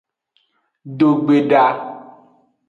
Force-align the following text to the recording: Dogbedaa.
Dogbedaa. 0.99 1.73